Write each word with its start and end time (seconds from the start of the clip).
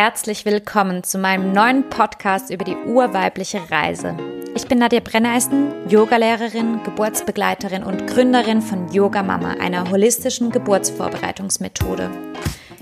herzlich 0.00 0.44
willkommen 0.44 1.02
zu 1.02 1.18
meinem 1.18 1.52
neuen 1.52 1.90
Podcast 1.90 2.50
über 2.50 2.64
die 2.64 2.76
urweibliche 2.76 3.60
Reise. 3.68 4.16
Ich 4.54 4.68
bin 4.68 4.78
Nadja 4.78 5.00
Brenneisen, 5.00 5.72
Yogalehrerin, 5.88 6.84
Geburtsbegleiterin 6.84 7.82
und 7.82 8.06
Gründerin 8.06 8.62
von 8.62 8.92
Yoga 8.92 9.24
Mama, 9.24 9.56
einer 9.58 9.90
holistischen 9.90 10.52
Geburtsvorbereitungsmethode. 10.52 12.12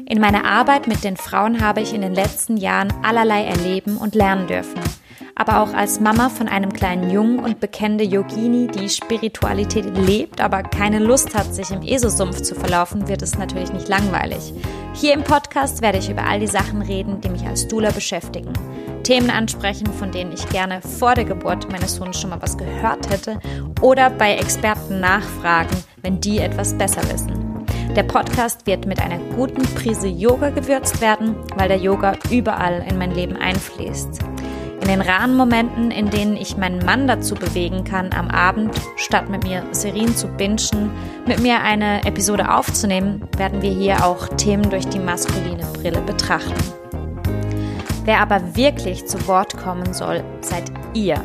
In 0.07 0.21
meiner 0.21 0.45
Arbeit 0.45 0.89
mit 0.89 1.05
den 1.05 1.17
Frauen 1.17 1.65
habe 1.65 1.81
ich 1.81 1.95
in 1.95 2.03
den 2.03 2.13
letzten 2.13 2.59
Jahren 2.59 2.93
allerlei 3.03 3.45
erleben 3.45 3.97
und 3.97 4.15
lernen 4.15 4.47
dürfen– 4.47 4.79
aber 5.39 5.61
auch 5.61 5.75
als 5.75 6.01
Mama 6.01 6.31
von 6.31 6.49
einem 6.49 6.73
kleinen 6.73 7.11
Jungen 7.11 7.39
und 7.41 7.61
bekennende 7.61 8.05
Yogini, 8.05 8.69
die 8.69 8.89
Spiritualität 8.89 9.85
lebt, 9.95 10.41
aber 10.41 10.63
keine 10.63 10.99
Lust 10.99 11.35
hat, 11.35 11.55
sich 11.55 11.71
im 11.71 11.83
ESO-Sumpf 11.83 12.41
zu 12.41 12.55
verlaufen, 12.55 13.07
wird 13.07 13.21
es 13.21 13.37
natürlich 13.37 13.71
nicht 13.71 13.87
langweilig. 13.87 14.55
Hier 14.99 15.13
im 15.13 15.25
Podcast 15.25 15.83
werde 15.83 15.99
ich 15.99 16.09
über 16.09 16.25
all 16.25 16.41
die 16.41 16.47
Sachen 16.47 16.81
reden, 16.81 17.21
die 17.21 17.29
mich 17.29 17.47
als 17.47 17.69
Dula 17.69 17.91
beschäftigen. 17.91 18.55
Themen 19.03 19.29
ansprechen, 19.29 19.87
von 19.93 20.11
denen 20.11 20.33
ich 20.33 20.49
gerne 20.49 20.81
vor 20.81 21.15
der 21.15 21.27
Geburt 21.27 21.71
meines 21.71 21.97
Sohnes 21.97 22.19
schon 22.19 22.31
mal 22.31 22.41
was 22.41 22.57
gehört 22.57 23.11
hätte 23.11 23.39
oder 23.83 24.09
bei 24.09 24.33
Experten 24.37 24.99
nachfragen, 25.01 25.77
wenn 26.01 26.19
die 26.19 26.39
etwas 26.39 26.73
besser 26.79 27.03
wissen. 27.13 27.67
Der 27.95 28.05
Podcast 28.05 28.67
wird 28.67 28.87
mit 28.87 28.99
einer 28.99 29.19
guten 29.37 29.65
Prise 29.75 30.09
Yoga 30.09 30.49
gewürzt 30.49 31.03
werden, 31.03 31.37
weil 31.57 31.69
der 31.69 31.79
Yoga 31.79 32.15
überall 32.31 32.83
in 32.89 32.97
mein 32.97 33.11
Leben 33.11 33.37
einfließt. 33.37 34.21
In 34.87 35.01
den 35.01 35.01
raren 35.01 35.35
Momenten, 35.35 35.91
in 35.91 36.11
denen 36.11 36.37
ich 36.37 36.57
meinen 36.57 36.79
Mann 36.85 37.09
dazu 37.09 37.35
bewegen 37.35 37.83
kann, 37.83 38.13
am 38.13 38.29
Abend, 38.29 38.71
statt 38.95 39.29
mit 39.29 39.43
mir 39.43 39.65
Serien 39.73 40.15
zu 40.15 40.29
bingen, 40.29 40.93
mit 41.27 41.41
mir 41.41 41.61
eine 41.61 42.05
Episode 42.05 42.55
aufzunehmen, 42.55 43.21
werden 43.37 43.63
wir 43.63 43.73
hier 43.73 44.07
auch 44.07 44.29
Themen 44.37 44.71
durch 44.71 44.87
die 44.87 45.01
maskuline 45.01 45.67
Brille 45.73 46.01
betrachten. 46.03 46.55
Wer 48.05 48.21
aber 48.21 48.55
wirklich 48.55 49.05
zu 49.07 49.27
Wort 49.27 49.57
kommen 49.57 49.93
soll, 49.93 50.23
seid 50.41 50.71
ihr. 50.95 51.21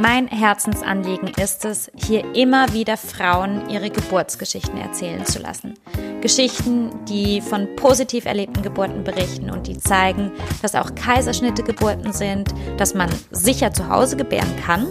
Mein 0.00 0.26
Herzensanliegen 0.28 1.28
ist 1.38 1.66
es, 1.66 1.92
hier 1.94 2.34
immer 2.34 2.72
wieder 2.72 2.96
Frauen 2.96 3.68
ihre 3.68 3.90
Geburtsgeschichten 3.90 4.78
erzählen 4.78 5.26
zu 5.26 5.38
lassen. 5.38 5.74
Geschichten, 6.22 6.90
die 7.06 7.40
von 7.40 7.68
positiv 7.76 8.24
erlebten 8.24 8.62
Geburten 8.62 9.04
berichten 9.04 9.50
und 9.50 9.66
die 9.66 9.76
zeigen, 9.76 10.30
dass 10.62 10.74
auch 10.74 10.94
Kaiserschnitte 10.94 11.62
Geburten 11.62 12.12
sind, 12.12 12.54
dass 12.78 12.94
man 12.94 13.10
sicher 13.30 13.72
zu 13.72 13.88
Hause 13.88 14.16
gebären 14.16 14.56
kann 14.64 14.86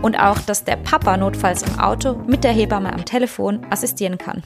und 0.00 0.18
auch, 0.18 0.38
dass 0.38 0.64
der 0.64 0.76
Papa 0.76 1.16
notfalls 1.16 1.62
im 1.62 1.78
Auto 1.78 2.14
mit 2.26 2.44
der 2.44 2.52
Hebamme 2.52 2.92
am 2.92 3.04
Telefon 3.04 3.66
assistieren 3.70 4.16
kann. 4.16 4.42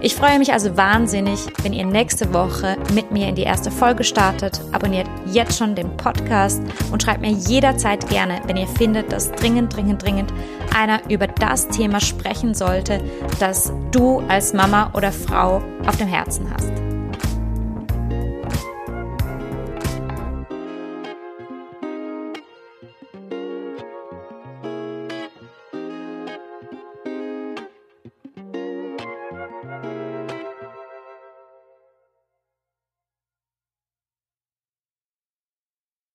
Ich 0.00 0.14
freue 0.14 0.38
mich 0.38 0.52
also 0.52 0.76
wahnsinnig, 0.76 1.40
wenn 1.62 1.72
ihr 1.72 1.84
nächste 1.84 2.32
Woche 2.32 2.76
mit 2.92 3.10
mir 3.10 3.28
in 3.28 3.34
die 3.34 3.42
erste 3.42 3.70
Folge 3.70 4.04
startet. 4.04 4.60
Abonniert 4.72 5.08
jetzt 5.26 5.58
schon 5.58 5.74
den 5.74 5.96
Podcast 5.96 6.62
und 6.92 7.02
schreibt 7.02 7.22
mir 7.22 7.30
jederzeit 7.30 8.08
gerne, 8.08 8.40
wenn 8.46 8.56
ihr 8.56 8.68
findet, 8.68 9.10
dass 9.10 9.32
dringend, 9.32 9.74
dringend, 9.74 10.02
dringend 10.02 10.32
einer 10.76 11.00
über 11.10 11.26
das 11.26 11.68
Thema 11.68 12.00
sprechen 12.00 12.54
sollte, 12.54 13.00
das 13.40 13.72
du 13.90 14.20
als 14.28 14.52
Mama 14.52 14.90
oder 14.94 15.12
Frau 15.12 15.62
auf 15.86 15.96
dem 15.96 16.08
Herzen 16.08 16.50
hast. 16.52 16.85